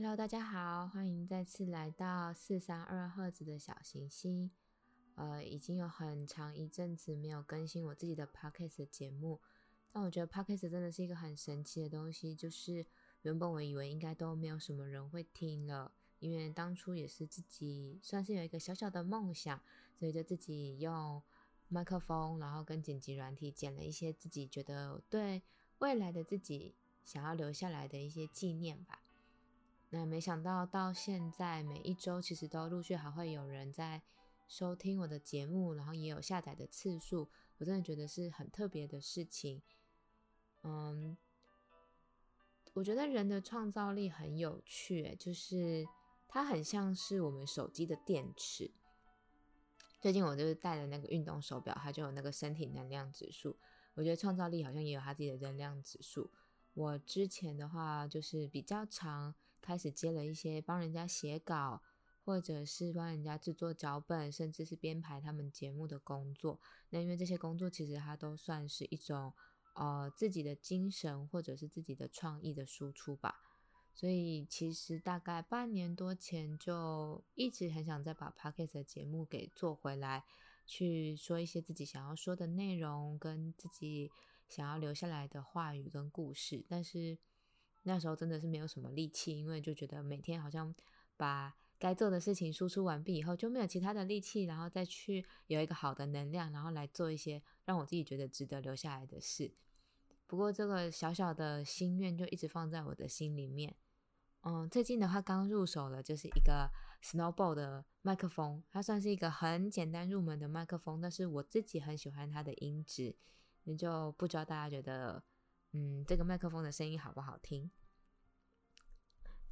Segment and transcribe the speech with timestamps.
[0.00, 4.48] Hello，大家好，欢迎再次来到四三二赫兹的小行星。
[5.16, 9.40] 呃，已经有很长一阵子没有更新我自己的 podcast 节目，
[9.90, 12.32] 但我觉得 podcast 真的是一个很神奇的东西。
[12.32, 12.86] 就是
[13.22, 15.90] 原本我以为应该都没有什么人会听了，
[16.20, 19.60] 因为当初也是自己算是有一个小小的梦想，
[19.98, 21.20] 所以就自己用
[21.66, 25.42] 麦克风，然后跟剪辑软体剪了一些自己觉得对
[25.78, 29.02] 未来的自己想要留下来的一些纪念吧。
[29.90, 34.02] 那没想到到现在每一周其实都陆续还会有人在
[34.46, 39.62] 收听我的节目，然后也有下载的次数，我真的觉得是很特别的事情。
[40.62, 41.16] 嗯，
[42.74, 45.86] 我觉得人的创造力很有趣，就是
[46.26, 48.70] 它很像是我们手机的电池。
[50.00, 53.56] 最近我就是戴了那个运动手表，它就有那个身体能量指数。
[53.94, 56.30] 我觉得创造力好像也有它自己的能量指数。
[56.74, 59.34] 我之前的话就是比较常
[59.68, 61.82] 开始接了一些帮人家写稿，
[62.24, 66.58] 或者是帮人家制作脚本，甚至是编排他们节目的工作。
[66.88, 69.34] 那因为这些工作其实它都算是一种
[69.74, 73.42] 呃自己的精神或者是自己的创意的输出吧。
[73.92, 80.24] 所以其实大概半年多前就一直很想再把 podcast 的节目给做回来，
[80.64, 84.10] 去说一些自己想要说的内容跟自己。
[84.48, 87.18] 想要留下来的话语跟故事，但是
[87.82, 90.74] 那时候真的是没有什么力气，因为就觉得每天好像
[91.16, 99.52] 把该做的事情输出完毕以后，就没有其他的力气，然后再去有一个好的能量，然后来做一些让我自己觉得值得留下来的事。
[100.26, 103.74] 不过这个小小的心愿就一直放在我的心里面。
[104.42, 106.70] 嗯，最近的话刚入手了，就是一个
[107.02, 113.16] Snowball 的麦克风，它算是一个很简单入门的麦克风，但是我自己很喜欢它的音质。
[113.64, 115.22] 那就不知道大家觉得，
[115.72, 117.70] 嗯，这个麦克风的声音好不好听？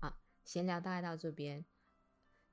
[0.01, 1.65] 啊，闲聊大概到这边。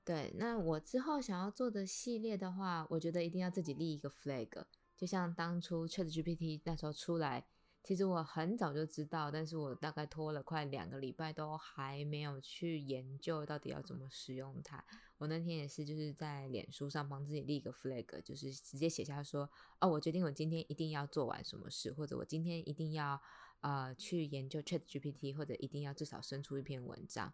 [0.03, 4.65] 对，那我之后想要做的系列的话，我觉得一定要自己立一个 flag，
[4.97, 7.45] 就像当初 ChatGPT 那时候出来。
[7.85, 14.81] 其实我很早就知道，但是我大概拖了快两个礼拜，都还没有去研究到底要怎么使用它。
[15.17, 19.49] 我那天也是就是在脸书上帮自己立一个 flag，就是直接写下说，
[19.81, 23.21] 哦，我决定我今天一定要做完什么事，或者我今天一定要
[23.63, 27.33] 呃去研究 Chat GPT，或者一定要至少生出一篇文章，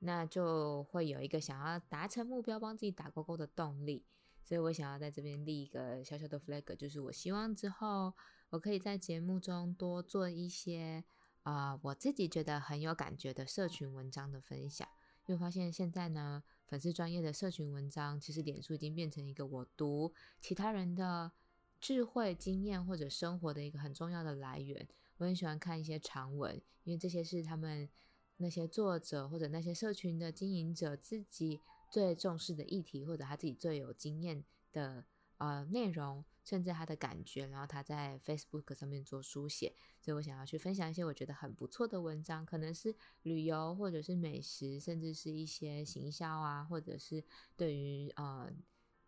[0.00, 4.04] 那就会有一个想要达成目标、帮自己打勾勾的动力。
[4.42, 8.12] 所以我想要在这边立一个小小的 flag，就是我希望之后
[8.48, 11.04] 我可以在节目中多做一些
[11.42, 14.88] 啊，我自己觉得很有感觉的社群文章的分享。
[15.26, 21.30] 因为发现现在呢，粉丝专业的社群文章，其实脸书已经变成一个我读其他人的
[21.78, 24.88] 智慧经验或者生活的一个很重要的来源。
[25.20, 27.88] 我很喜欢看一些长文，因为这些是他们
[28.36, 31.60] 那些作者或者那些社群的经营者自己。
[31.92, 35.04] 最重视的议题，或者他自己最有经验的
[35.38, 47.24] 呃内容，甚至他的感觉，然后他在 Facebook 上面做书写，所以我想要去分享一些我觉得很不错的文章，可能是旅游，或者是美食，甚至是一些行销啊，或者是
[47.56, 48.48] 对于呃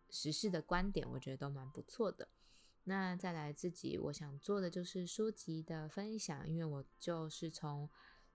[0.09, 2.27] 时事的观点，我觉得都蛮不错的。
[2.83, 7.89] 那再来自己我想做的就是书籍的分享，因为我就是从。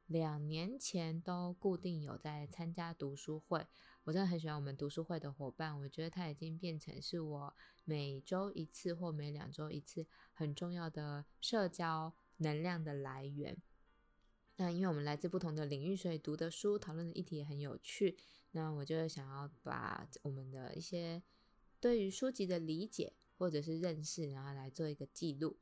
[0.08, 3.66] 两年前都固定有在参加读书会，
[4.04, 7.54] 我真的很喜欢我们读书会的伙伴，我觉得他已经变成是我
[7.84, 13.58] 每周一次或每两周一次很重要的社交能量的来源。
[14.56, 18.16] 那因为我们来自不同的领域，所以读的书、讨论的议题也很有趣。
[18.52, 21.22] 那我就想要把我们的一些
[21.78, 25.56] 对于书籍的理解或者是认识，然后来做一个记录。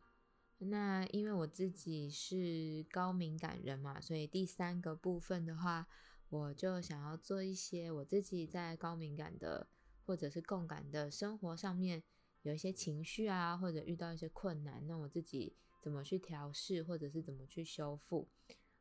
[0.59, 5.87] 那因为我自己是高敏感人嘛，所以第三个部分的话，
[6.31, 9.69] 我就想要做一些我自己在高敏感的
[10.07, 12.03] 或者是共感的生活上面
[12.41, 18.29] 有一些情绪啊，或者遇到一些困难，那我自己怎么去调试，或者是怎么去修复？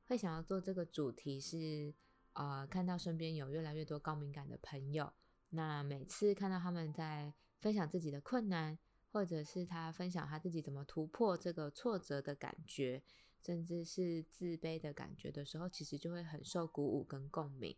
[0.07, 1.93] 会想要做这个主题是，
[2.33, 5.11] 呃，看到身边有越来越多高敏感的朋友，
[5.49, 7.33] 那每次看到他们在
[7.65, 8.77] 分享自己的困难。
[9.15, 13.01] 或者是他分享他自己怎么突破这个挫折的感觉，
[13.41, 17.73] 甚至是自卑的感觉的时候，其实就会很受鼓舞跟共鸣。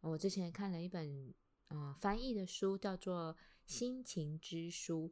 [0.00, 1.34] 我之前看了一本
[1.68, 3.34] 嗯翻译的书，叫做
[3.66, 5.10] 《心情之书》。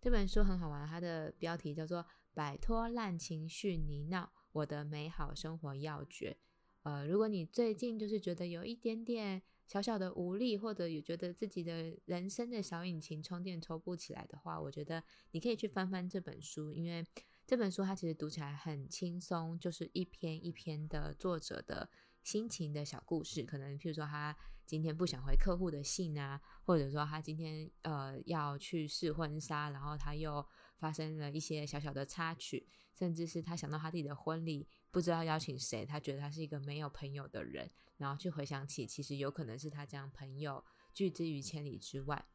[0.00, 1.98] 这本书很好玩，它的标题叫做
[2.32, 6.38] 《摆脱烂情绪泥淖：我的美好生活要诀》。
[6.84, 15.00] 呃，如果你最近就是觉得有一点点小小的无力，或者有觉得自己的人生的小引擎充电抽不起来的话，我觉得
[15.30, 17.06] 你可以去翻翻这本书，因为
[17.46, 21.88] 这本书它其实读起来很轻松，就是一篇一篇的作者的
[22.24, 24.36] 心情的小故事，可能譬如说他
[24.66, 30.44] 今天不想回客户的信啊，或者说他今天呃要去试婚纱，然后他又
[30.78, 32.66] 发生了一些小小的插曲，
[32.98, 42.26] 甚至是他想到他自己的婚礼不知道邀请谁，他觉得他是一个没有朋友的人，然后去回想起其实有可能是他将朋友拒之于千里之外。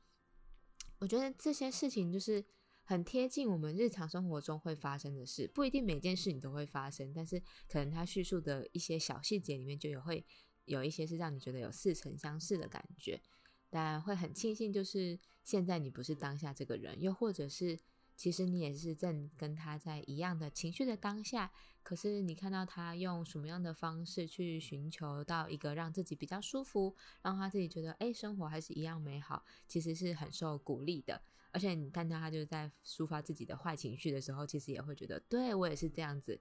[1.00, 2.46] 我觉得这些事情就是
[2.84, 10.26] 很贴近我们日常生活中会发生的事，不一定每件事你都会发生，但是可能他叙述的一些小细节里面就有会
[10.64, 13.22] 有一些是让你觉得有似曾相识的感觉，
[13.70, 17.78] 但会很庆幸就是现在你不是当下这个人，又或者是。
[18.16, 21.52] 其实你也是正跟他在一样的情绪的当下，
[21.84, 31.22] 可是你看到他用什么样的方式去寻求到一个让自己比较舒服，让他自己觉得哎，生活还是一样美好，其实是很受鼓励的。
[31.52, 36.40] 而且你看到他就是在抒发自己的坏情绪的时候，其实也会觉得，对我也是这样子。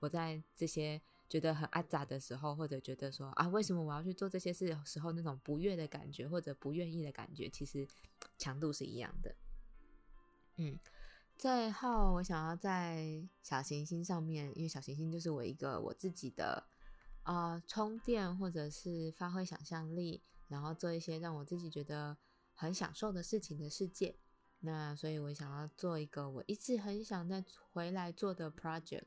[0.00, 7.86] 我在这些觉得很阿杂的时候，或者觉得说啊，为什么我要去做这些事的时候，那种不悦的感觉或者不愿意的感觉，其实
[8.36, 9.34] 强度是一样的。
[10.56, 10.78] 嗯。
[11.36, 16.64] 最后，我想要在小行星上面，因为小行星就是我一个我自己的
[17.22, 22.16] 啊充电，或者是发挥想象力，然后做一些让我自己觉得
[22.54, 24.16] 很享受的事情的世界。
[24.60, 29.04] 那所以，我想要做一个我一直很想再回来做的 project。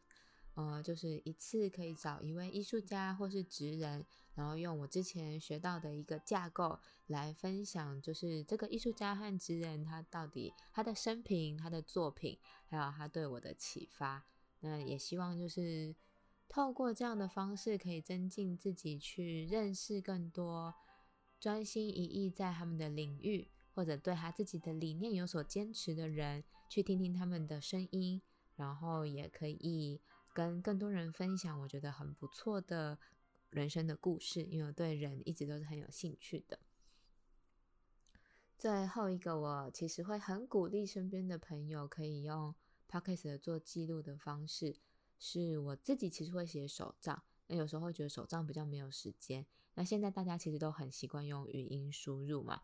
[0.58, 14.26] 呃，就是一次可以找一位艺术家或是职人，然后用我之前学到的一个架构来分享，就是这个艺术家和职人他到底他的生平、他的作品，还有他对我的启发。
[14.62, 15.96] 那也希望就是
[16.50, 20.74] 透过这样的方式，可以增进自己去认识更多
[21.40, 28.24] 专心一意在他们的领域，或者对他自己的理念有所坚持的人，去听听他们的声音，
[28.56, 30.02] 然后也可以。
[30.38, 33.00] 跟更多人分享我觉得很不错的
[33.50, 36.60] 人生的故事，因为我对人一直都是很有兴趣的。
[38.56, 42.54] 最后一个，我其实会很鼓励身边的朋友可以用
[42.88, 44.76] podcast 做记录的方式，
[45.18, 49.44] 是我自己其实会写手账，那有时候会觉得手账比较没有时间。
[49.74, 52.62] 那现在大家其实都很习惯用语音输入嘛，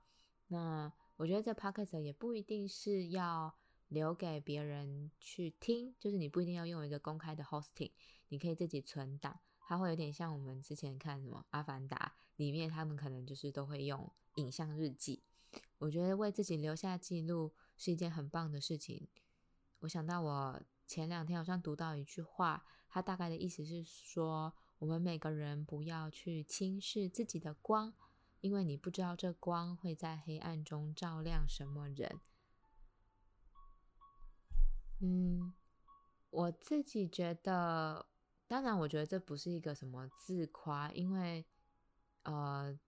[0.49, 3.55] 那我觉得这 podcast 也不一定是要。
[3.93, 7.91] 留给别人去听，就是你不一定要用一个公开的 hosting，
[8.27, 9.39] 你可以自己存档。
[9.65, 15.23] 它会有点像我们之前看什么《阿凡达》里面，他们可能就是都会用影像日记。
[15.77, 19.07] 我觉得为自己留下记录是一件很棒的事情。
[19.79, 27.93] 我想到我前两天好像读到一句话，它大概的意思是说，我们每个人不要去轻视自己的光，
[28.41, 32.19] 因为你不知道这光会在黑暗中照亮什么人。
[35.05, 35.53] 嗯，
[36.29, 38.05] 我自己觉得，
[38.47, 41.45] 当然，我觉得这不是一个什么自夸，因为
[42.21, 42.79] 呃，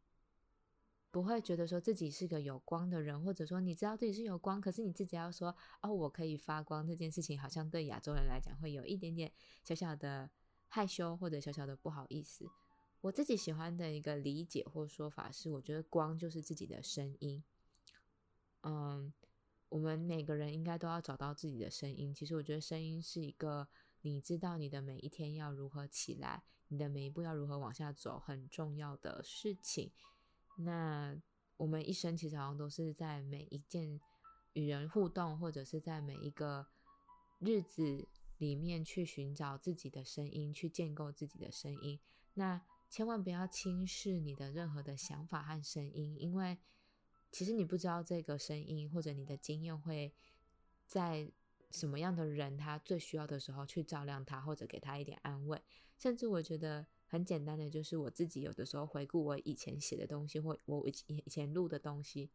[1.12, 9.30] 不会觉得说自己是个有光的人，或者说你知道自己是有光，可是你自己要说哦，我可以发光这件事情，好像对亚洲人来讲会有一点点
[9.66, 10.30] 小小的
[10.70, 12.50] 害羞或者小小的不好意思。
[13.02, 17.44] 我自己喜欢的一个理解或说法是，我觉得光就是自己的声音，
[18.62, 19.12] 嗯。
[19.76, 22.14] 我们每个人应该都要找到自己的声音。
[22.14, 23.68] 其实我觉得声音是一个，
[24.04, 29.92] 你知道你的每一天要如何起来，你的每一步要如何往下走，很重要的事情。
[30.60, 31.22] 那
[31.58, 34.00] 我们一生其实好像都是在每一件
[34.54, 36.66] 与人互动，或者是在每一个
[37.40, 38.08] 日子
[38.38, 42.00] 里面去寻找自己的声音，去建构自己的声音。
[42.36, 46.58] 那千万不要轻视你的任何的想法和声音，因为。
[47.36, 50.14] 其实你不知道这个声音或者你的经验会
[50.88, 51.30] 在
[51.70, 55.62] 什么样的人他最需要的时候去照亮他，或者给他一点安慰。
[55.98, 60.94] 甚至我觉得很简单的，就是我自己有的时候回顾我以前写的东西，或我以
[61.26, 62.32] 以前录的东西。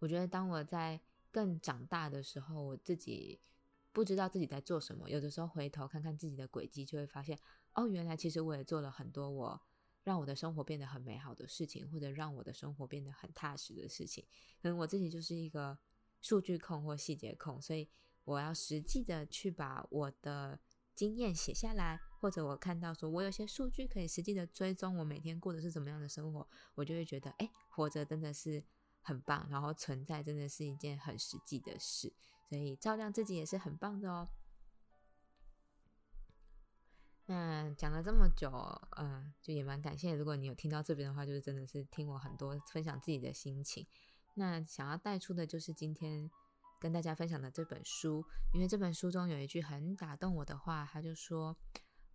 [0.00, 3.38] 我觉得当我在更长大的时候，我自己
[3.92, 7.38] 不知道自己在做什么，有的时候回头看看自己的轨迹，就会发现
[7.74, 9.62] 哦，原来其实我也做了很多我。
[10.04, 14.24] 让我的生活变得很美好的事情，或者让我的生活变得很踏实的事情，
[14.62, 15.76] 可能我自己就是一个
[16.20, 17.88] 数据控或细节控，所以
[18.24, 20.60] 我要实际的去把我的
[20.94, 28.62] 经验写下来，或者我看到说我有些数据可以实际的追踪我每天过的是怎么样的生活，我就会觉得，哎，活着真的是
[29.00, 32.12] 很棒，然后存在真的是一件很实际的事，
[32.48, 34.28] 所以照亮自己也是很棒的哦。
[37.26, 38.50] 那讲了这么久，
[38.96, 40.14] 嗯，就也蛮感谢。
[40.14, 43.86] 如果你有听到这边的话，就是真的是听我很多分享自己的心情。
[44.34, 46.30] 那想要带出的就是今天
[46.78, 51.56] 跟大家分享的这本书，因为这本书中有一句很打动我的话，他就说：“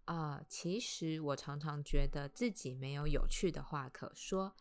[0.05, 4.55] 啊，其实我常常觉得自己没有有趣的话可说。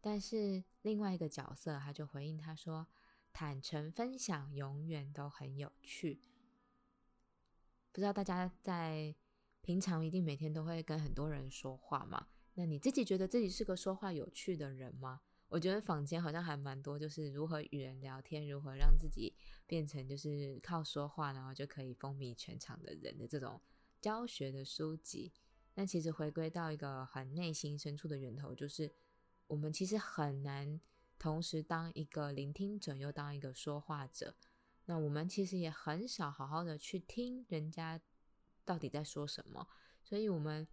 [0.00, 2.86] 但是另外一个角色他就回应他说
[3.34, 6.22] ：“坦诚分享永远都很有趣。”
[7.92, 9.14] 不知道大家在
[9.64, 12.26] 平常一定每天都会跟很多人说话嘛？
[12.52, 15.22] 那你自己觉得自己是个说话有趣的人吗？
[15.48, 19.34] 我觉得坊间好像还蛮多，就是如何与人聊天，如何让自己
[19.66, 23.58] 变成就是靠说话然后就可以风靡全场的人的这种
[24.02, 25.32] 教学的书籍。
[25.74, 28.92] 那其实回归到一个很内心深处的源头，就是。
[29.46, 30.80] 我们其实很难
[31.18, 34.34] 同时当一个聆听者又当一个说话者。
[34.86, 38.00] 那我们其实也很少好好的去听人家
[38.64, 39.68] 到底在说什么，
[40.02, 40.66] 所以我们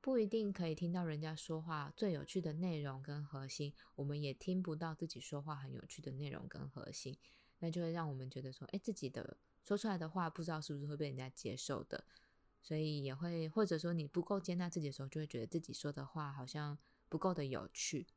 [0.00, 7.16] 不一定可以听到人家说话最有趣的内容跟核心，我们也听不到自己说话很有趣的内容跟核心，
[7.58, 12.04] 那就会让我们觉得说，哎，自己的说出来的话不知道是不是会被人家接受的，
[12.62, 16.78] 所以也会或者说你不够接纳自己的时候，就会觉得自己说的话好像。
[17.06, 18.08] 不够的有趣，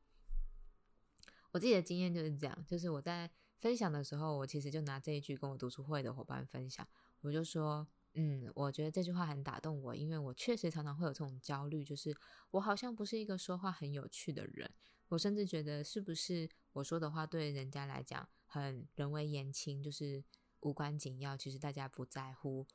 [1.52, 3.30] 我自己的经验就是这样，就是我在
[3.60, 6.88] 分享的时候，我其实就拿这一句跟我读书会的伙伴分享，
[7.22, 12.16] 我就说，嗯，我觉得这句话很打动我，因为我确实常常会有这种焦虑，就是
[12.52, 14.70] 我好像不是一个说话很有趣的人，
[15.10, 20.24] 我甚至觉得是不是我说的话对人家来讲很人微言轻，就是
[20.62, 22.66] 无关紧要，其实大家不在乎，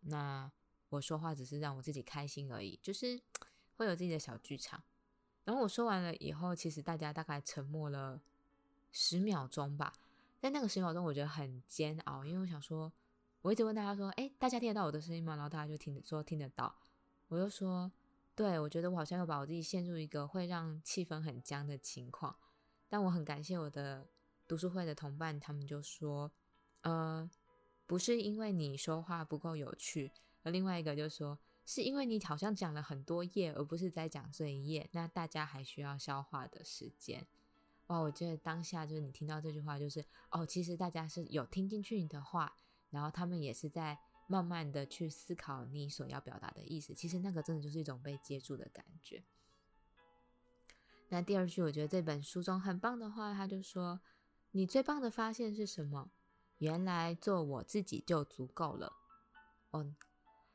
[0.00, 0.50] 那
[0.88, 3.20] 我说话只是让我自己开心而已，就是
[3.76, 4.82] 会有自己的小剧场。
[5.44, 8.20] 然后我说完了以后，其实大家大概沉默了
[8.90, 9.92] 十秒钟吧。
[10.38, 12.92] 在那个十秒钟，我觉得很煎熬，因为我想说，
[13.42, 16.74] 我一直问大家说：“哎，大家听得到我的声音吗？”然后大家就听说听得到。
[17.28, 17.90] 我就说
[18.34, 22.36] ：“对，我觉得我好像又把我自己陷入一个会让气氛很僵的情况。”
[22.88, 24.06] 但我很感谢我的
[24.46, 26.30] 读书会的同伴，他们就说
[26.82, 27.30] ：“呃，
[27.86, 31.38] 不是因为你说话不够有趣。”而另外一个就说。
[31.66, 37.24] 是因为你好像讲了很多页，而不是在讲这一页，那大家还需要消化的时间。
[37.86, 42.56] 哇，我觉得当下就是你听到这句话，就是哦，其实大家是有听进去你的话，
[42.90, 46.94] 然后他们也是在慢慢的去思考你所要表达的意思。
[46.94, 49.24] 其实那个真的就是一种被接住的感觉。
[51.08, 54.00] 那第二句，我觉得这本书中很棒的话，他就说
[54.52, 56.10] ：“你最棒的发现是什么？
[56.58, 58.92] 原来做我自己就足够了。”
[59.72, 59.94] 哦。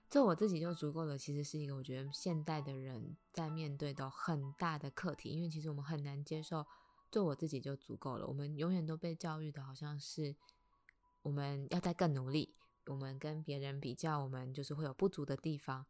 [0.07, 6.65] 做我自己就足够了，其实是一个我觉得现代的人在面对的很大的课题，因为其实我们很难接受
[7.11, 8.27] 做我自己就足够了。
[8.27, 10.35] 我们永远都被教育的好像是
[11.25, 12.55] 我们要再更努力，
[12.85, 15.87] 我们跟别人比较，我们就是会有不足的地方。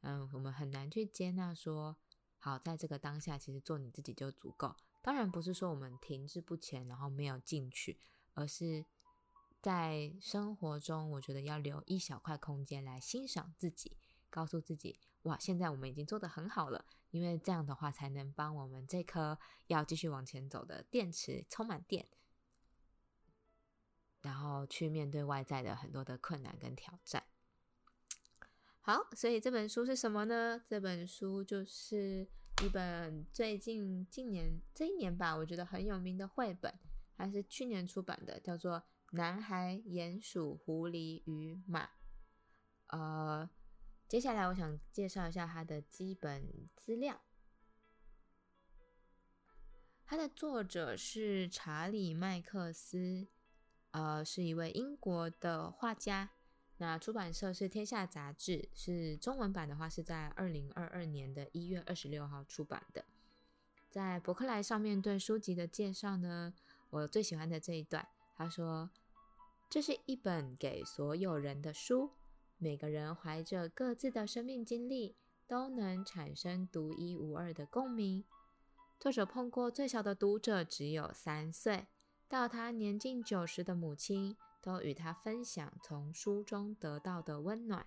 [0.00, 1.98] 嗯，我们很难去接纳说，
[2.38, 4.74] 好，在这个当下，其实做你自己就足够。
[5.02, 8.00] 当然不是说我们停滞不前，然后没有进去，
[8.32, 8.86] 而是。
[9.60, 13.96] 在生活中，我觉得要留一小块空间来欣赏自己，
[14.30, 16.84] 告诉自己：哇，现在我们已经做得很好了。
[17.10, 22.06] 因为这样的话，才能帮我们这颗要继续往前走的电池充满电，
[24.22, 27.24] 然后去面对外在的很多的困难跟挑战。
[28.80, 30.62] 好，所以这本书是什么呢？
[30.68, 32.28] 这本书就是
[32.62, 36.72] 一本最近近年这一年吧，我觉得很有名的绘本，
[37.16, 38.84] 还是去年出版的，叫做。
[39.12, 41.88] 男孩、鼹鼠、狐狸与马。
[42.88, 43.48] 呃，
[44.06, 47.18] 接下来我想介绍一下它的基本资料。
[50.04, 53.28] 它的作者是查理·麦克斯，
[53.90, 56.30] 呃，是一位英国的画家。
[56.76, 63.04] 那出版社是天下杂志，是中文版的话是在二零二二年的一月二十六号出版的。
[63.90, 66.54] 在博客来上面对书籍的介绍呢，
[66.90, 68.06] 我最喜欢的这一段。
[68.36, 68.90] 他说
[69.68, 72.12] ：“这是一本给所有人的书，
[72.58, 75.16] 每个人怀着各自的生命经历，
[75.48, 78.24] 都能产生独一无二的共鸣。
[79.00, 81.88] 作者碰过最小的读者只有三岁，
[82.28, 87.86] 到他年近九十的母亲，都与他分享从书中得到的温暖。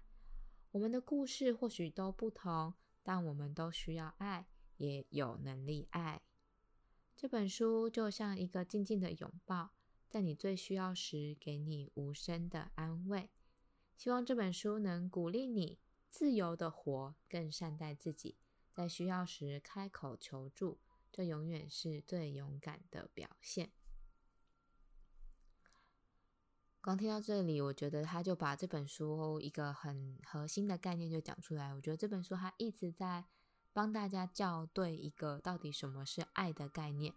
[0.71, 6.23] 我们的故事或许都不同，但我们都需要爱，也有能力爱。
[7.15, 9.69] 这本书就像一个静静的拥抱。”
[10.09, 13.29] 在你最需要时，给你无声的安慰。
[13.95, 15.79] 希望这本书能鼓励你
[16.09, 18.37] 自由的活，更善待自己。
[18.73, 20.79] 在需要时开口求助，
[21.11, 23.71] 这永远是最勇敢的表现。
[26.83, 31.71] 光听到这里，我觉得他就把这本书一个很核心的概念就讲出来。
[31.75, 33.23] 我觉得这本书他一直在
[33.71, 37.13] 帮大家校对一个到底什么是爱的概念。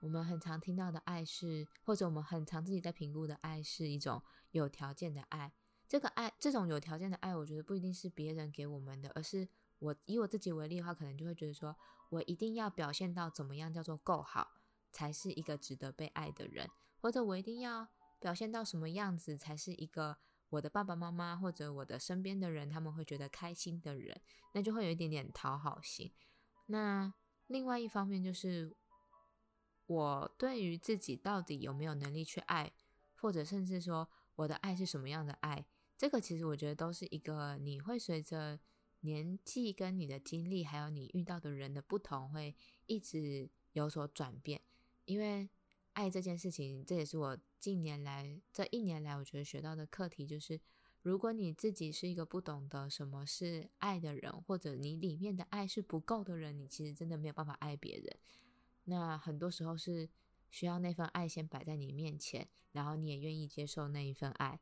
[0.00, 5.52] 我们很常听到的爱是，或者我们很常自己在评估的爱是一种有条件的爱。
[5.86, 9.46] 这个爱，这种有条件的爱，我觉得不一定是别人给我们的，而是
[9.78, 11.76] 我以我自己为例的话，可能就会觉得说，
[12.08, 14.52] 我一定要表现到怎么样叫做够好，
[14.90, 17.86] 才是一个值得被爱的人，或者我一定要
[18.22, 20.16] 表现到什么样子，才是一个
[20.48, 24.18] 我的爸爸妈妈或者我的身边的人他们会觉得开心的人，
[24.52, 26.10] 那就会有一点点讨好型。
[26.66, 27.12] 那
[27.48, 28.74] 另外一方面就是，
[29.86, 32.72] 我对于自己到底有没有能力去爱，
[33.16, 35.66] 或者甚至说我的爱是什么样的爱，
[35.98, 38.60] 这个其实我觉得都是一个你会随着。
[39.04, 42.54] 年纪跟你的经历，还有你遇到的人的不同，会
[42.86, 44.62] 一直有所转变。
[45.06, 45.50] 因为
[45.92, 50.60] 爱这件事情，这也是我近年来这一年来，我觉得学到的课题，就是
[51.02, 58.16] 如果你自己是一个不懂得什么是爱的人，或者你里面的爱是不够的人，你其实真的没有办法爱别人。
[58.84, 60.08] 那很多时候是
[60.50, 64.60] 需要那份爱先摆在你面前，然后你也愿意接受那一份爱。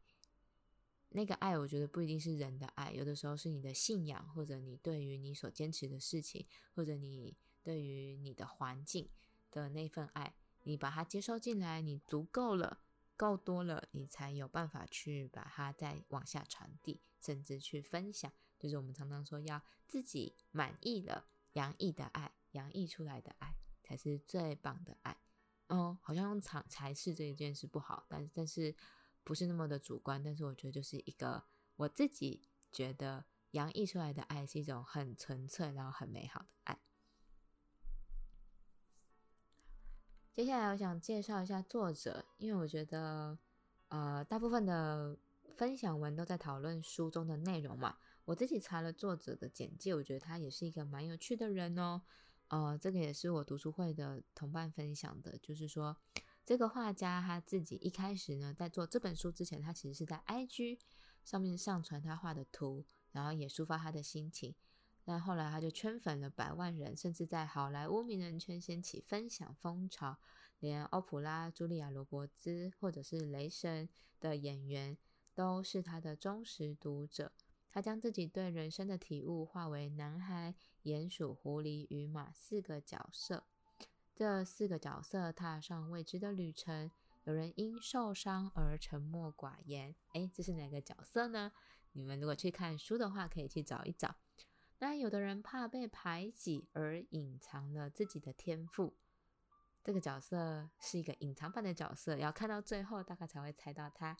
[1.13, 9.09] 那个爱，我觉得不一定是人的爱，有的时候是你的信仰，或者你对于你所坚持的事情，或者你对于你的环境
[9.51, 12.81] 的那份爱，你把它接收进来，你足够了，
[13.17, 18.33] 够多了，你才有办法去把它再往下传递，甚至去分享。
[18.59, 25.17] 就是我们常常说，要自己满意了，洋溢的爱，洋溢出来的爱，才是最棒的爱。
[25.69, 28.75] 哦，好像用才才是这一件事不好，但但是。
[29.23, 31.45] 不是那么的主观，但是我觉得就是一个
[31.77, 36.81] 我自己觉得洋溢出来的爱是一种很纯粹，然后很美好的爱。
[40.33, 43.37] 接下来我想介绍一下作者，因为我觉得
[43.89, 45.19] 呃大部分的
[45.57, 47.97] 分享文都在讨论书中的内容嘛。
[48.25, 52.03] 我自己查了作者的简介，我觉得他也是一个蛮有趣的人哦。
[52.49, 55.97] 呃，这个也是我读书会的同伴分享的，就是说。
[56.43, 60.81] 这个画家他自己一开始呢，在做这本书之前，他其实是在 IG
[61.25, 64.57] 上面上传他画的图，然后也抒发他的心情。
[65.05, 70.19] 但后来他就圈粉了百万人，甚至在好莱坞名人圈掀起分享风潮，
[70.59, 73.89] 连欧普拉、茱莉亚·罗伯兹或者是雷神
[74.21, 74.97] 的演员
[75.35, 77.33] 都是他的忠实读者。
[77.73, 83.45] 他将自己对人生的体悟化为男孩、鼹鼠、狐狸与马四个角色。
[84.13, 86.91] 这四个角色踏上未知的旅程，
[87.25, 89.95] 有人因受伤而沉默寡言。
[90.13, 91.53] 哎，这是哪个角色呢？
[91.93, 94.17] 你们如果去看书的话，可以去找一找。
[94.81, 98.97] 那有的人怕被排挤而隐藏了自己的天赋，
[99.85, 104.17] 这个角色是一个隐藏版的角色，要看到最后大概才会猜到他。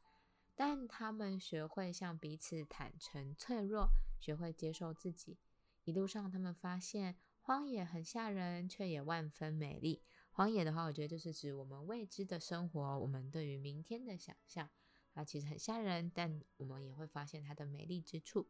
[0.55, 3.89] 但他们学会向彼此坦诚脆弱，
[4.21, 5.39] 学会接受自己。
[5.85, 7.17] 一路上，他们发现。
[7.43, 10.05] 荒野很吓人，却也万分美丽。
[10.31, 14.69] 荒野的话，我觉得就是指我们未知的生活，我们对于明天的想象。
[15.15, 18.47] 它其实很吓人，但我们也会发现它的美丽之处。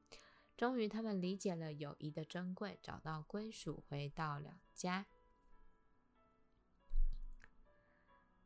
[0.60, 5.06] 终于，他们理解了友谊的珍贵，找到归属，回到了家。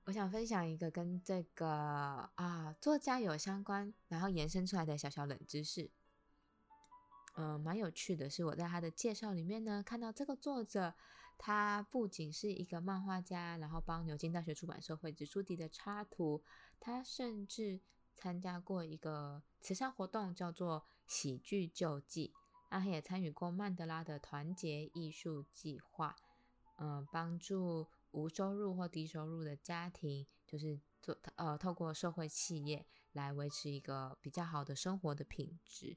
[0.05, 5.91] 我想分享一个跟这个啊作家有相关，然后延伸出来的小小冷知识。
[7.35, 10.95] 嗯，蛮有趣的是，我在他的介绍里面呢，看到这个作者，
[11.37, 16.45] 他不仅是一个漫画家，然后帮牛津大学出版社绘制书籍的插图，
[16.79, 17.81] 他甚至
[18.15, 22.33] 参加过一个慈善活动，叫做喜剧救济。
[22.71, 26.17] 那他也参与过曼德拉的团结艺术计划，
[26.79, 35.97] 嗯，帮助无收入或低收入的家庭，就是做呃，透过社会企业来维持一个比较好的生活的品质。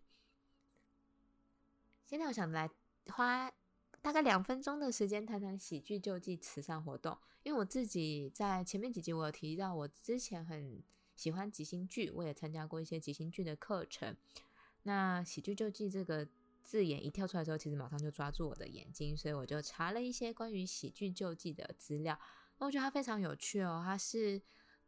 [2.06, 2.70] 现在我想来
[3.08, 3.52] 花
[4.02, 10.84] 大概两分钟的时间谈谈喜剧救济慈善活动，因为我自己在前面几集我有提到，我之前很
[11.18, 14.16] 喜欢即兴剧，我也参加过一些即兴剧的课程。
[14.84, 16.26] 那喜剧救济这个
[16.64, 22.18] 字眼一跳出来之后，其实马上就抓住我的眼睛，所以我就查了一些关于喜剧救济的资料。
[22.60, 24.42] 我觉得它非常有趣哦，它是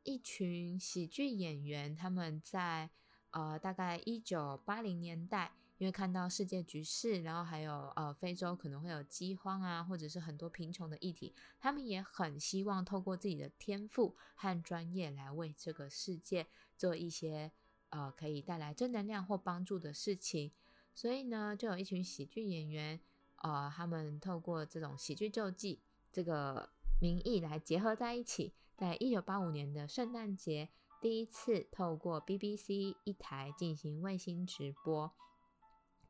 [0.04, 2.90] 一群喜剧演员，他们在
[3.32, 5.52] 呃大概一九八零年代。
[5.80, 16.46] 因为看到世界局势，然后还有呃非洲可能会有饥荒啊，或者是很多贫穷的议题，他们也很希望透过自己的天赋和专业来为这个世界
[16.78, 17.52] 做一些
[17.90, 20.52] 呃可以带来正能量或帮助的事情。
[20.94, 23.00] 所以呢，就有一群喜剧演员，
[23.38, 25.80] 呃，他们透过这种喜剧救济
[26.12, 30.68] 这个名义来结合在一起，在一九八五年的圣诞节，
[31.00, 35.14] 第一次透过 BBC 一台进行卫星直播。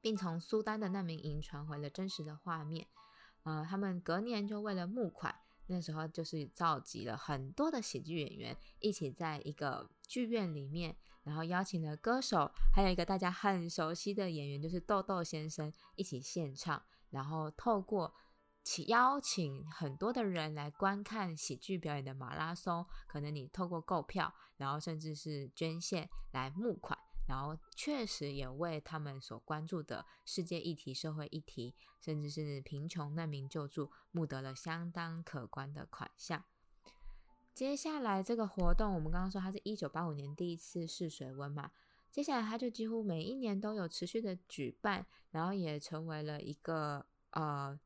[0.01, 2.87] 并从苏丹的难民营传回了真实的画面。
[3.43, 5.33] 呃，他们隔年就为了募款，
[5.67, 18.13] 那时候就是召集了很多的喜剧演员一起在一个剧院里面，然后邀请了歌手，还有一个大家很熟悉的演员，就是豆豆先生一起献唱，然后透过
[18.61, 36.43] 请邀请很多的人来观看喜剧表演的马拉松，可能你透过购票，然后甚至是捐献来募款，然后确实也为他们所关注的世界议题、社会议题，甚至是贫穷难民救助，募得了相当可观的款项。
[37.53, 41.69] 接下来这个活动，我们刚刚说它是一九八五年第一次试水温嘛，
[42.09, 47.79] 接下来它就几乎每一年都有持续的举办，然后也成为了一个呃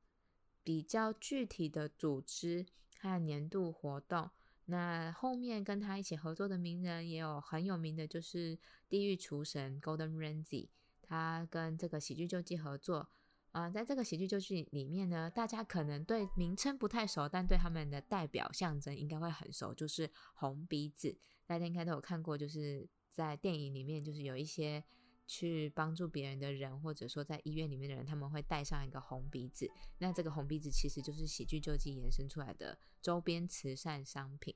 [0.64, 2.66] 比较具体的组织
[2.98, 4.30] 和年度活动。
[4.66, 10.70] 那后面跟他一起合作的名人也有很有名的，就是地狱厨神 Golden Ramsy，
[11.02, 13.10] 他跟这个喜剧救济合作。
[13.52, 21.16] 啊，在这个喜剧救济里面呢，大家可能对名称不太熟，但对他们的代表象征应该会很熟，就是红鼻子。
[21.46, 24.84] 大家应该都有看过，就是在电影里面，就是有一些
[25.26, 29.70] 去帮助别人的人，或者说在医院里面的人，他们会带上一个红鼻子。
[29.98, 34.56] 那这个红鼻子其实就是喜剧救济延伸出来的周边慈善商品。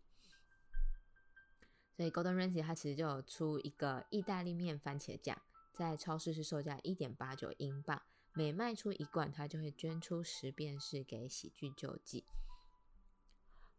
[1.95, 5.41] 所以 Golden Ramsy 它其实就有出一个意大利面番茄酱，
[5.73, 8.01] 在超市是售价一点八九英镑。
[8.33, 12.23] 每卖出一罐，他就会捐出十便士给喜剧救济。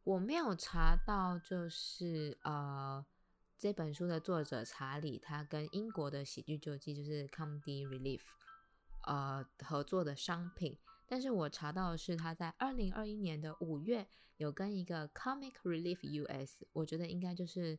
[0.03, 3.07] 我没有查到，就是呃，
[3.59, 8.21] 这本书的作者查理，他跟英国的喜剧救济就是 Comedy Relief，
[9.05, 10.79] 呃，合作的商品。
[11.09, 17.77] 但是我查到的是，他在二零二一年的五月有跟一个 Comic Relief US，我觉得应该就是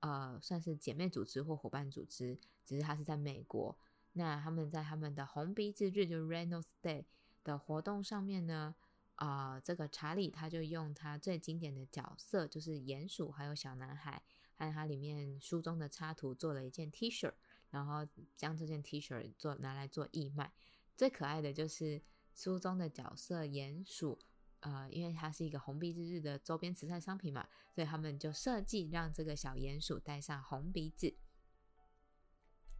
[0.00, 3.78] 呃，算是姐妹组织或伙伴组织，只是他是在美国。
[4.14, 7.04] 那他们在他们的红鼻子日，就 Reynolds Day
[7.44, 8.74] 的活动上面呢，
[9.14, 14.20] 啊，这个查理他就用他最经典的角色，就是鼹鼠还有小男孩，
[14.56, 17.32] 和它里面书中的插图做了一件 T 恤，
[17.70, 20.52] 然后将这件 T 恤做拿来做义卖。
[20.96, 24.18] 最可爱的就是书中的角色鼹鼠，
[24.60, 31.16] 呃，因为它是一个红鼻子日的周边慈善商品嘛，所以他们就设计让这个小鼹鼠戴上红鼻子。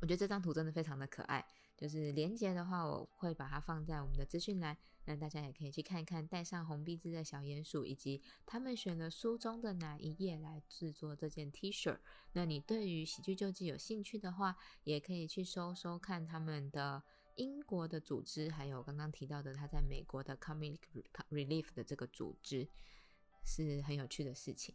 [0.01, 11.99] 我觉得这张图真的非常的可爱，就是连接的话，我会把它放在我们的资讯栏，那大家也可以去看一看带上红鼻子的小鼹鼠，以及他们选了书中的哪一页来制作这件 T 恤。
[12.33, 17.03] 那你对于喜剧救济有兴趣的话，也可以去搜搜看他们的
[17.35, 20.79] 英国的组织，还有刚刚提到的他在美国的 Comic
[21.31, 22.69] Relief 的这个组织，
[23.45, 24.75] 是很有趣的事情。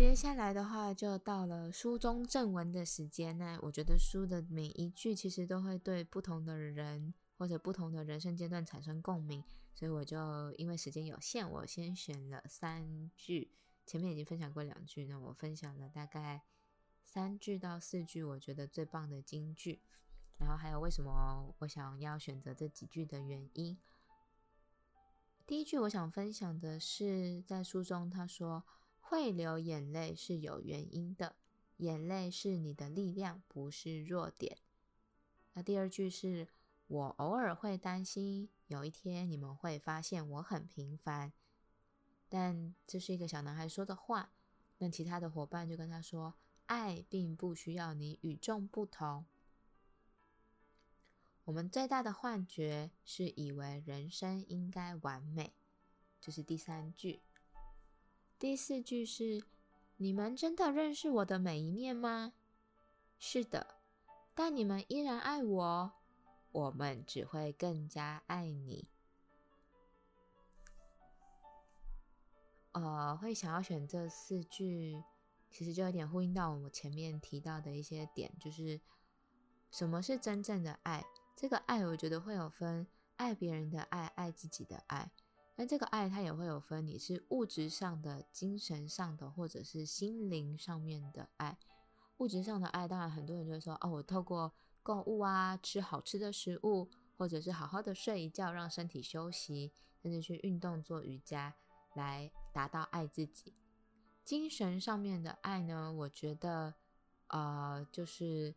[0.00, 3.36] 接下来的话，就到了书中正文的时间。
[3.36, 13.52] 那我觉得书的每一句其实都会对不同的人或者不同的人生阶段产生共鸣，所以我就因为时间有限，我先选了三句。
[13.84, 16.44] 前面已经分享过两句，那我分享了大概
[17.04, 19.82] 三句到四句，我觉得最棒的金句。
[20.38, 23.76] 然后还有为什么我想要选择这几句的原因。
[25.46, 28.64] 第一句我想分享的是在书中他说。
[29.10, 31.34] 会流眼泪是有原因的，
[31.78, 34.56] 眼泪是你的力量，不是弱点。
[35.54, 36.46] 那第二句是
[36.86, 41.32] 我偶尔会担心，有一天你们会发现我很平凡。
[42.28, 44.30] 但这是一个小男孩说的话。
[44.78, 49.26] 那其他的伙伴就跟他说：“爱并不需要你与众不同。
[51.46, 55.52] 我们最大的幻觉是以为人生应该完美。”
[56.20, 57.22] 这是第三句。
[58.40, 59.44] 第四句是：
[59.98, 62.32] 你们真的认识我的每一面吗？
[63.18, 63.76] 是的，
[64.34, 65.92] 但你们依然爱我。
[66.50, 68.88] 我们只会更加爱你。
[72.72, 75.04] 呃，会想要选这四句，
[75.50, 78.80] 其实就有点呼应到我们前面提到的一些点，就是
[79.70, 81.04] 什么是真正的爱？
[81.36, 85.10] 这个爱，我觉得会有分爱别人的爱，爱自己的爱。
[85.60, 91.58] 那这个爱，它也会有分，你是物质上的、精神上的，或者是心灵上面的爱。
[92.16, 101.54] 物质上的爱，当然很多人就会说，哦，我透过购物啊，吃好吃的食物，或者是好好的睡一觉，让身体休息，甚至去运动、做瑜伽，
[101.94, 103.52] 来达到爱自己。
[104.24, 106.72] 精神上面的爱呢，我觉得，
[107.26, 108.54] 呃，就是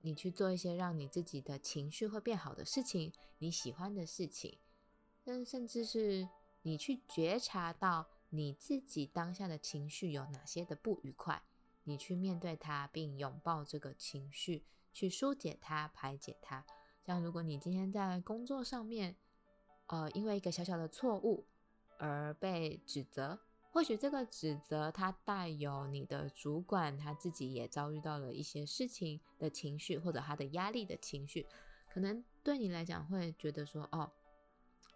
[0.00, 4.58] 你去做一些让你自己的情绪会变好的事情，你喜欢的事情。
[5.24, 6.28] 但甚至是
[6.62, 11.42] 你去觉察到你自己当下的情绪有哪些的不愉快，
[11.84, 16.64] 你去面对它，并拥抱这个情绪，去疏解它、排解它。
[17.04, 19.16] 像如果你今天在工作上面，
[19.86, 21.46] 呃，因为一个小小的错误
[21.98, 23.38] 而被指责，
[23.70, 31.46] 或许这个指责它带有你的主管他自己也遭遇到了一些事情的情绪，或者他的压力的情绪，
[31.92, 34.10] 可能对你来讲会觉得说，哦，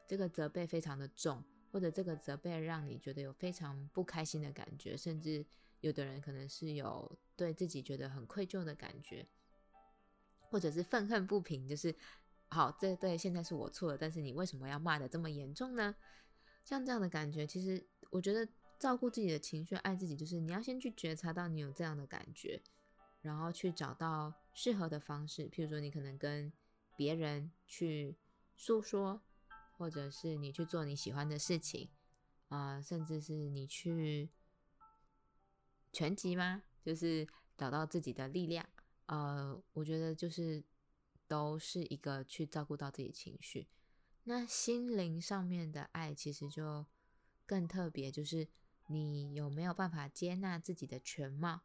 [0.06, 5.44] 这个责备非常的重，或者这个责备让你觉得有非常不开心的感觉，甚至
[5.80, 9.26] 有的人可能是有对自己觉得很愧疚的感觉，
[10.50, 11.94] 或者是愤恨不平，就是。
[12.48, 15.96] 好，这对现在是我错了，但是你为什么要骂的这么严重呢？
[16.64, 22.62] 像这样的感觉，其实我觉得照顾自己的情绪、爱自己，就是你要先去觉察到你有这样的感觉，
[23.20, 25.50] 然后去找到适合的方式。
[25.50, 26.52] 譬如说，你可能跟
[26.94, 28.16] 别人去
[28.54, 29.20] 诉说，
[29.76, 31.88] 或者是你去做你喜欢的事情，
[32.48, 34.30] 啊，甚至是你去
[35.92, 36.62] 全集吗？
[36.82, 38.66] 就是找到自己的力量。
[39.06, 40.64] 呃，我觉得就是。
[41.28, 43.66] 都是一个去照顾到自己情绪，
[44.22, 46.86] 那心灵上面的爱其实就
[47.44, 48.46] 更特别，就是
[48.86, 51.62] 你有没有办法接纳自己的全貌？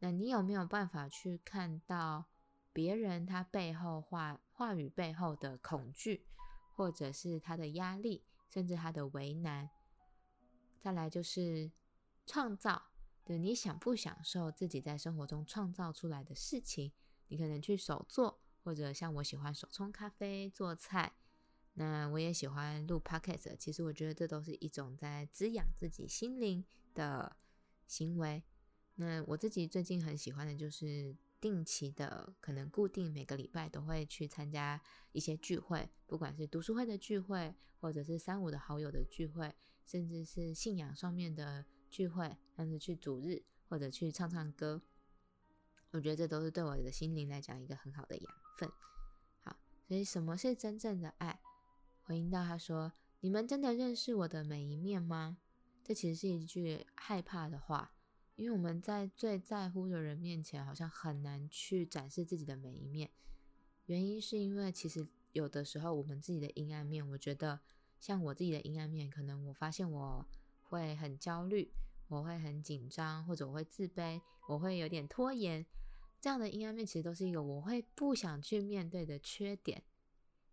[0.00, 2.24] 那你有没有办法去看到
[2.72, 6.26] 别人他背后话话语背后的恐惧，
[6.74, 9.70] 或者是他的压力，甚至他的为难？
[10.80, 11.70] 再来就是
[12.26, 12.90] 创造，
[13.24, 16.92] 对，你享不享受自己在生活中创造出来的事情？
[17.28, 18.40] 你可能去手做。
[18.64, 21.12] 或者像我喜欢手冲咖啡、做菜，
[21.74, 23.54] 那我也喜欢录 podcast。
[23.58, 27.36] 其实我觉得这都是一种在滋养自己心灵的
[27.86, 28.42] 行为。
[28.94, 34.80] 那我自己最近很喜欢的就是定期的，可能固定每个礼拜都会去参加
[35.12, 39.54] 一些聚会，不管是读书会的聚会，或者是三五的好友的聚会，
[39.84, 44.80] 甚至是信仰上面的聚会，像是去主日或者去唱唱歌。
[45.90, 48.34] 我觉得这都是对我的心灵来讲一个很好的养。
[48.56, 48.72] 分
[49.42, 49.54] 好，
[49.86, 51.42] 所以什么是真正的爱？
[52.04, 55.36] 回应到他说：“你们真的认识我的每一面吗？”
[55.84, 57.92] 这其实是一句害怕的话，
[58.36, 63.10] 因为我们在最在乎的人面前，好像很难去展示自己的每一面。
[63.86, 67.60] 原因是因为其实有的时候我们自己的阴暗面，我觉得
[68.00, 70.26] 像我自己的阴暗面，可能我发现我
[70.62, 71.72] 会很焦虑，
[72.08, 75.64] 我会很紧张，或者我会自卑，我会有点拖延。
[76.20, 79.82] 这样的阴暗面其实都是一个我会不想去面对的缺点，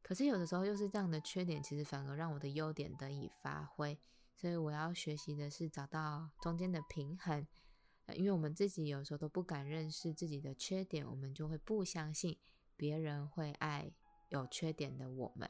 [0.04, 3.98] 可是有的时候又是这样的缺点，其实反而让我的优点得以发挥。
[4.36, 7.48] 所以我要学习的是找到中间的平衡，
[8.16, 12.38] 因为我们自己有时候都不敢认识自己的缺点，我们就会不相信
[12.76, 13.92] 别人会爱
[14.30, 15.50] 有缺点的我们。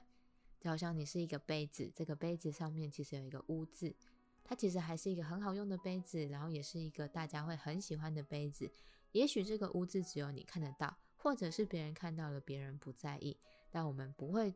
[0.60, 3.96] 就好像你是一个杯子，这个杯子上面其实有一个污渍，
[4.44, 8.72] 它其实还是一个很好用的杯子，然后也是一个大家会很喜欢的杯子。
[9.12, 13.36] 也许这个污渍只有你看得到，或者是别人看到了，别人不在意，
[13.72, 14.54] 但我们不会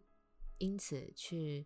[0.59, 1.65] 因此去，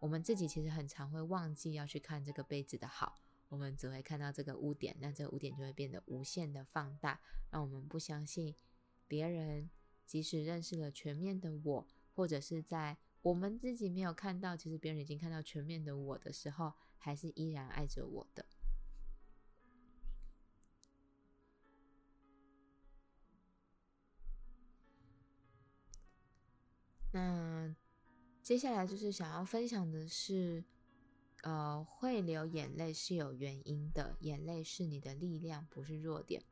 [0.00, 3.14] 我们自己其实很常会忘记要去看这个杯子的好，
[3.54, 7.20] 我们只会看到这个污点，那这个污点就会变得无限的放大，
[7.52, 8.52] 让我们不相信
[9.06, 9.70] 别人，
[10.04, 18.44] 即使认识了全面的我，或者是在我们自己没有看到，其实别人已经看到全面的我的时候，还是依然爱着我的。
[27.12, 27.72] 那
[28.42, 30.64] 接下来就是想要分享的是，
[31.44, 36.42] 呃，会流眼泪是有原因的，眼泪是你的力量，不是弱点。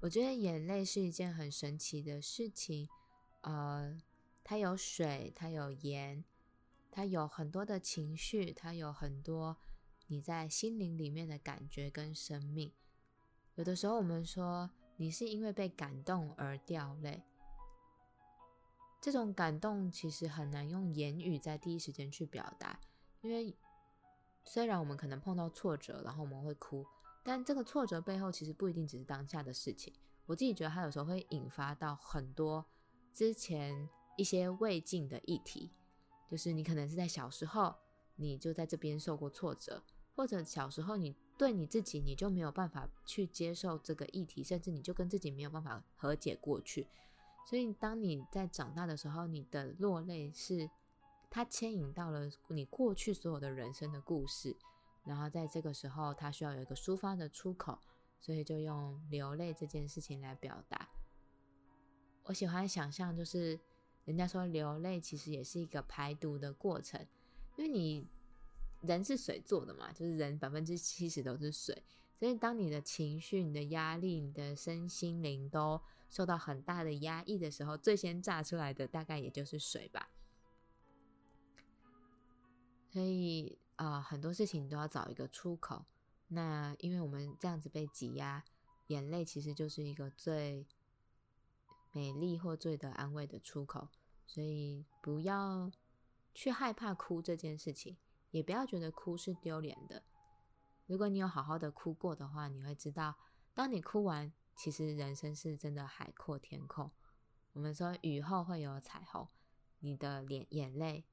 [0.00, 2.88] 我觉得眼泪是一件很神奇的事情，
[3.42, 4.00] 呃，
[4.42, 6.24] 它有水，它有盐，
[6.90, 9.58] 它有很多的情绪，它有很多
[10.06, 12.72] 你在心灵里面的感觉跟生命。
[13.56, 17.22] 有的时候我们说你是因为被感动而掉泪。
[19.02, 22.80] 这种感动其实很难用言语在第一时间去表达，
[23.20, 23.54] 因为
[24.44, 26.84] 虽然我们可能碰到挫折，然后我们会哭，
[27.22, 29.92] 但这个挫折背后其实不一定只是当下的事情。
[30.26, 32.64] 我自己觉得它有时候会引发到很多
[33.12, 35.70] 之前一些未尽的议题，
[36.30, 37.74] 就是你可能是在小时候
[38.16, 39.82] 你就在这边受过挫折，
[40.14, 46.86] 或者小时候你对你自己你就没有办法去接受这个议题，甚至你就跟自己没有办法和解过去。
[47.48, 50.70] 所以，当你在长大的时候，你的落泪是
[51.30, 54.56] 它牵引到了你过去所有的人生的故事，
[55.04, 57.78] 然后在这个时候，它需要有一个抒发的出口，
[58.18, 60.88] 所以就用流泪这件事情来表达。
[62.24, 63.58] 我喜欢想象，就是
[64.04, 67.00] 人家说流泪其实也是一个排毒的过程，
[67.56, 68.06] 因为你
[68.82, 71.82] 人是水做的嘛，就是人百分之七十都是水，
[72.18, 80.08] 所以当你的情绪、你的压力、你的身心灵都受到很大的压抑的时候，最先炸出来的大概也就是水吧。
[82.92, 85.84] 所以啊，很多事情都要找一个出口。
[86.28, 88.44] 那因为我们这样子被挤压，
[88.88, 90.66] 眼泪其实就是一个最
[91.92, 93.88] 美丽或最的安慰的出口，
[94.26, 95.70] 所以不要
[96.32, 97.96] 去害怕哭这件事情，
[98.30, 100.02] 也不要觉得哭是丢脸的。
[100.86, 103.16] 如果你有好好的哭过的话，你会知道，
[103.54, 106.90] 当你哭完，其实人生是真的海阔天空。
[107.52, 109.28] 我们说雨后会有彩虹，
[109.80, 111.04] 你的脸眼泪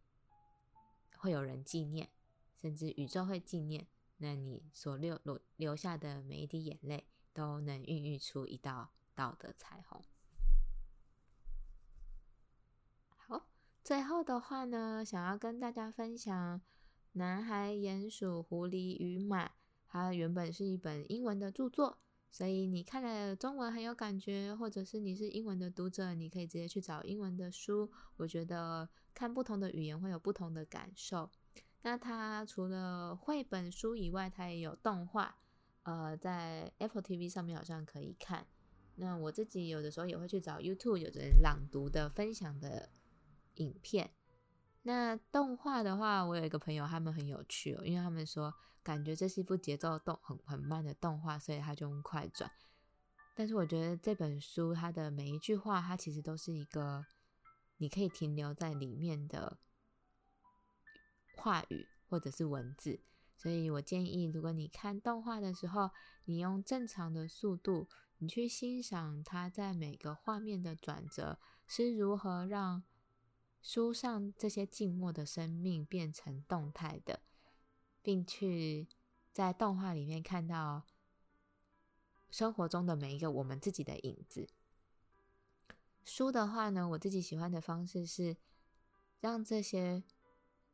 [1.17, 2.09] 会有人纪念，
[2.55, 3.87] 甚至宇宙会纪念。
[4.17, 10.01] 那你所流流留下的每一滴眼泪，都能孕育出一道道的彩虹。
[13.15, 13.49] 好，
[13.83, 16.59] 最后的话呢，想要跟大家分享
[17.11, 19.47] 《男孩、鼹鼠、狐狸与马》。
[19.89, 21.99] 它原本是一本英文的著作，
[22.29, 27.89] 所以你看了中文很有感觉，或者是你是英文的读者，你可以直接去找英文的书。
[28.17, 31.31] 我觉得看不同的语言会有不同的感受。
[31.81, 35.39] 那它除了绘本书以外，它也有动画，
[35.83, 38.45] 呃，在 Apple TV 上面好像可以看。
[38.95, 42.89] 那我自己有的时候也会去找 YouTube 有人朗读的分享的
[43.55, 44.11] 影片。
[44.83, 48.53] 那动画的话，我有一个朋友，他们很有趣哦，因为他们说。
[48.87, 52.49] 感觉这是一部节奏动很很慢的动画，所以他就用快转。
[53.35, 57.05] 但是我觉得这本书它的每一句话，它其实都是一个
[57.75, 59.59] 你可以停留在里面的
[61.35, 63.01] 话语或者是文字。
[63.35, 65.91] 所以我建议，如果你看动画的时候，
[66.23, 72.83] 你用正常的速度，你去欣赏它在每个画面的转折是如何让
[73.61, 77.19] 书上这些静默的生命变成动态的。
[78.07, 78.87] 并去
[79.33, 80.83] 在动画里面看到
[82.29, 84.47] 生活中的每一个我们自己的影子。
[86.05, 88.37] 书的话呢，我自己喜欢的方式是
[89.19, 90.05] 让这些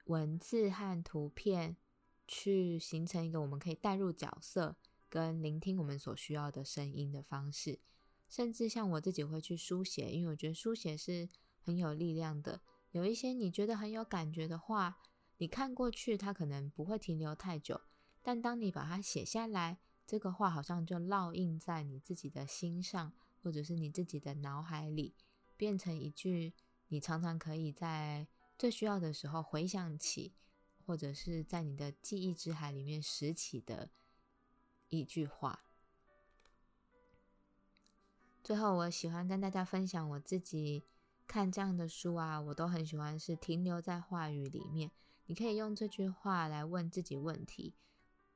[0.06, 1.76] 文字和图片
[2.28, 4.76] 去形成一个我们可以带入角色
[5.10, 7.80] 跟聆听我们所需要的声音的方式。
[8.30, 11.28] 甚至像我自己会去书写，因为我觉得书写是
[11.64, 12.62] 很有力量的。
[12.92, 15.00] 有一些你觉得很有感觉的话。
[15.38, 17.82] 你看过去，它可能不会停留太久，
[18.22, 25.16] 但当你把它写下来，这个话好像就烙印在你自己的心上，或者是你自己的脑海里，
[25.58, 26.54] 变成一句
[26.88, 30.34] 你常常可以在最需要的时候回想起，
[30.86, 33.90] 或者是在你的记忆之海里面拾起的
[34.90, 35.66] 一句话。
[38.44, 40.86] 最后，我喜欢跟大家分享我自己
[41.26, 44.92] 看这样的书啊，我都很喜欢是停留在话语里面。
[45.26, 47.76] 你可以用这句话来问自己问题。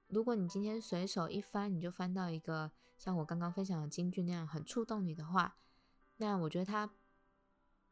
[0.08, 5.58] 如果你今天随手一翻，你就翻到一个像我刚刚分享的京剧那样很触动你的话，
[6.18, 6.90] 那我觉得它，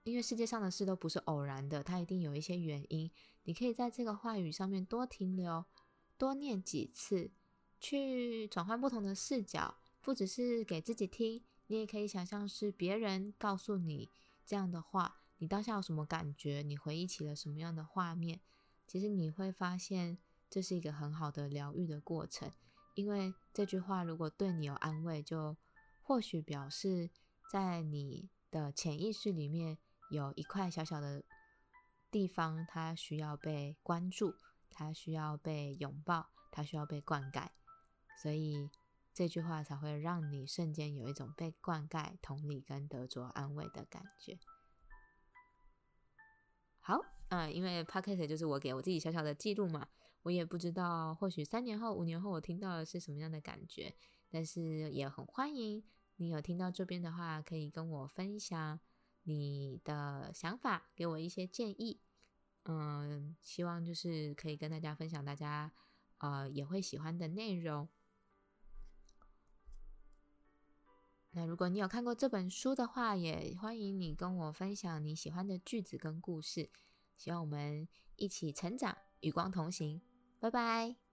[0.03, 3.11] 因为世界上的事都不是偶然的，它一定有一些原因。
[3.43, 5.65] 你可以在这个话语上面多停留，
[6.17, 7.31] 多念几次，
[7.79, 14.09] 去转换不同的视角，不只是给自己听，你也可以想象是别人告诉你
[14.45, 16.63] 这样的话，你当下有什么感觉？
[16.65, 18.39] 你回忆起了什么样的画面？
[18.87, 20.17] 其实你会发现，
[20.49, 22.51] 这是一个很好的疗愈的过程，
[22.93, 25.57] 因为这句话如果对你有安慰，就
[26.01, 27.09] 或许表示
[27.51, 29.77] 在你的潜意识里面
[30.11, 31.23] 有一块小小的
[32.11, 34.35] 地方，它需要被关注，
[34.69, 37.49] 它需要被拥抱，它需要被灌溉，
[38.21, 38.69] 所以
[39.13, 44.37] 这句话才会让你瞬间有一种被灌溉、同理跟得着安慰的感觉。
[46.79, 47.14] 好。
[47.29, 49.87] 嗯，因为 podcast 就是我给我自己小小的记录嘛，
[50.21, 53.95] 我也不知道，或许三年后、五年后我听到的是什么样的感觉，
[54.29, 55.83] 但是也很欢迎
[56.17, 58.79] 你有听到这边的话，可以跟我分享
[59.23, 61.99] 你的想法，给我一些建议。
[62.65, 65.71] 嗯，希望就是可以跟大家分享大家
[66.19, 67.89] 呃也会喜欢的内容。
[71.31, 76.69] 那如果你有看过这本书的话，也欢迎你跟我分享你喜欢的句子跟故事。
[77.17, 80.01] 希望我们一起成长，与光同行。
[80.39, 81.04] 拜拜。